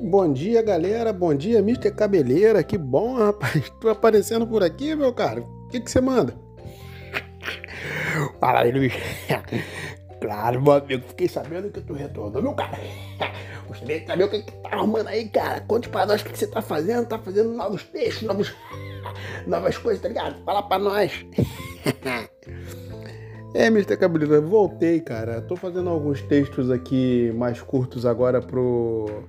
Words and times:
Bom 0.00 0.32
dia, 0.32 0.62
galera. 0.62 1.12
Bom 1.12 1.34
dia, 1.34 1.58
Mr. 1.58 1.90
Cabeleira. 1.90 2.62
Que 2.62 2.78
bom, 2.78 3.16
rapaz. 3.16 3.68
Tô 3.80 3.88
aparecendo 3.88 4.46
por 4.46 4.62
aqui, 4.62 4.94
meu 4.94 5.12
cara. 5.12 5.40
O 5.40 5.68
que, 5.68 5.80
que 5.80 5.90
você 5.90 6.00
manda? 6.00 6.34
Fala 8.40 8.60
aí, 8.60 8.72
Luiz. 8.72 8.92
Claro, 10.20 10.60
meu 10.60 10.72
amigo. 10.72 11.04
Fiquei 11.06 11.28
sabendo 11.28 11.70
que 11.70 11.80
tu 11.80 11.92
retornou, 11.92 12.42
meu 12.42 12.52
cara. 12.52 12.76
Gostaria 13.68 14.00
de 14.00 14.06
saber 14.08 14.24
o 14.24 14.28
que, 14.28 14.42
que 14.42 14.50
tá 14.50 14.70
arrumando 14.72 15.06
aí, 15.06 15.28
cara. 15.28 15.60
Conte 15.60 15.88
pra 15.88 16.04
nós 16.04 16.20
o 16.20 16.24
que, 16.24 16.32
que 16.32 16.38
você 16.38 16.48
tá 16.48 16.60
fazendo. 16.60 17.06
Tá 17.06 17.20
fazendo 17.20 17.50
novos 17.52 17.84
textos, 17.84 18.22
novos... 18.22 18.52
novas 19.46 19.78
coisas, 19.78 20.02
tá 20.02 20.08
ligado? 20.08 20.42
Fala 20.44 20.60
pra 20.64 20.76
nós. 20.76 21.24
É, 23.54 23.66
Mr. 23.66 23.96
Cabeleira, 23.96 24.40
voltei, 24.40 25.00
cara. 25.00 25.40
Tô 25.40 25.54
fazendo 25.54 25.88
alguns 25.88 26.20
textos 26.22 26.68
aqui 26.68 27.32
mais 27.36 27.62
curtos 27.62 28.04
agora 28.04 28.42
pro, 28.42 29.22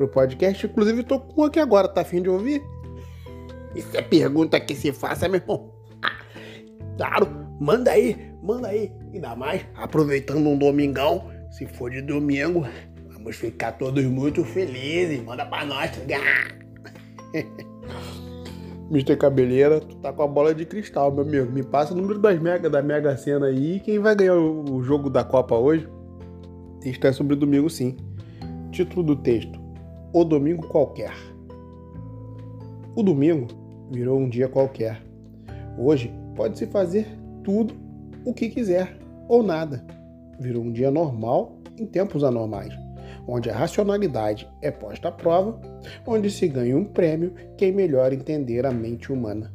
pro 0.00 0.08
podcast. 0.08 0.66
Inclusive, 0.66 1.02
tô 1.02 1.20
com 1.20 1.42
um 1.42 1.44
aqui 1.44 1.60
agora. 1.60 1.86
Tá 1.86 2.00
afim 2.00 2.22
de 2.22 2.30
ouvir? 2.30 2.62
Isso 3.74 3.94
é 3.96 4.00
pergunta 4.00 4.58
que 4.58 4.74
se 4.74 4.92
faça, 4.92 5.28
meu 5.28 5.40
irmão. 5.40 5.70
Claro, 6.96 7.28
manda 7.60 7.90
aí, 7.90 8.32
manda 8.42 8.68
aí. 8.68 8.92
Ainda 9.12 9.36
mais, 9.36 9.64
aproveitando 9.74 10.46
um 10.48 10.56
domingão. 10.56 11.30
Se 11.50 11.66
for 11.66 11.90
de 11.90 12.00
domingo, 12.00 12.66
vamos 13.12 13.36
ficar 13.36 13.72
todos 13.72 14.04
muito 14.04 14.44
felizes. 14.44 15.22
Manda 15.22 15.44
pra 15.44 15.64
nós, 15.64 15.90
tá 15.90 16.00
Mr. 18.90 19.16
Cabeleira, 19.16 19.80
tu 19.80 19.96
tá 19.96 20.12
com 20.12 20.22
a 20.22 20.26
bola 20.26 20.52
de 20.52 20.64
cristal, 20.64 21.12
meu 21.12 21.22
amigo. 21.22 21.52
Me 21.52 21.62
passa 21.62 21.94
o 21.94 21.96
número 21.96 22.18
das 22.18 22.40
mega, 22.40 22.68
da 22.68 22.82
Mega 22.82 23.16
Sena 23.16 23.46
aí. 23.46 23.78
Quem 23.80 24.00
vai 24.00 24.16
ganhar 24.16 24.34
o, 24.34 24.82
jogo 24.82 25.08
da 25.08 25.22
Copa 25.22 25.54
hoje? 25.54 25.88
Texto 26.80 27.04
é 27.04 27.12
sobre 27.12 27.36
domingo, 27.36 27.70
sim. 27.70 27.96
Título 28.72 29.04
do 29.04 29.16
texto: 29.16 29.59
O 30.12 30.24
Domingo 30.24 30.66
Qualquer. 30.66 31.12
O 32.96 33.02
domingo 33.02 33.46
virou 33.90 34.18
um 34.18 34.28
dia 34.28 34.48
qualquer. 34.48 35.00
Hoje 35.78 36.12
pode-se 36.34 36.66
fazer 36.66 37.06
tudo 37.44 37.74
o 38.24 38.34
que 38.34 38.48
quiser 38.48 38.98
ou 39.28 39.42
nada. 39.42 39.84
Virou 40.40 40.64
um 40.64 40.72
dia 40.72 40.90
normal 40.90 41.56
em 41.78 41.86
tempos 41.86 42.24
anormais 42.24 42.76
onde 43.26 43.48
a 43.48 43.54
racionalidade 43.54 44.48
é 44.60 44.70
posta 44.70 45.08
à 45.08 45.12
prova, 45.12 45.60
onde 46.06 46.30
se 46.30 46.48
ganha 46.48 46.76
um 46.76 46.84
prêmio 46.84 47.34
quem 47.56 47.72
melhor 47.72 48.12
entender 48.12 48.66
a 48.66 48.72
mente 48.72 49.12
humana. 49.12 49.52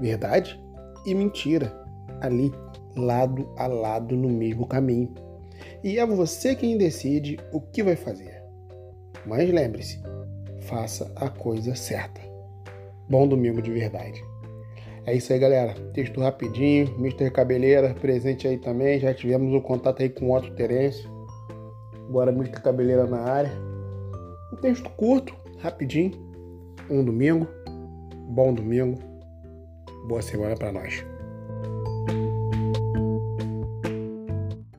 Verdade 0.00 0.60
e 1.06 1.14
mentira, 1.14 1.72
ali, 2.20 2.52
lado 2.96 3.48
a 3.56 3.66
lado 3.66 4.16
no 4.16 4.28
mesmo 4.28 4.66
caminho. 4.66 5.12
E 5.82 5.98
é 5.98 6.06
você 6.06 6.54
quem 6.54 6.76
decide 6.76 7.38
o 7.52 7.60
que 7.60 7.82
vai 7.82 7.96
fazer. 7.96 8.43
Mas 9.26 9.50
lembre-se, 9.50 10.00
faça 10.62 11.10
a 11.16 11.28
coisa 11.28 11.74
certa. 11.74 12.20
Bom 13.08 13.26
domingo 13.26 13.60
de 13.60 13.70
verdade. 13.70 14.24
É 15.06 15.14
isso 15.14 15.32
aí, 15.32 15.38
galera. 15.38 15.74
Texto 15.92 16.20
rapidinho. 16.20 16.94
Mr. 16.98 17.30
Cabeleira 17.30 17.94
presente 17.94 18.48
aí 18.48 18.56
também. 18.56 18.98
Já 18.98 19.12
tivemos 19.12 19.52
o 19.52 19.58
um 19.58 19.60
contato 19.60 20.02
aí 20.02 20.08
com 20.08 20.30
o 20.30 20.34
Otto 20.34 20.50
Terêncio. 20.54 21.10
Bora 22.08 22.32
música 22.32 22.60
cabeleira 22.60 23.06
na 23.06 23.20
área. 23.20 23.52
Um 24.52 24.56
texto 24.56 24.88
curto, 24.90 25.34
rapidinho. 25.58 26.12
Um 26.90 27.04
domingo. 27.04 27.46
Bom 28.28 28.54
domingo. 28.54 28.98
Boa 30.06 30.22
semana 30.22 30.54
para 30.54 30.72
nós. 30.72 31.04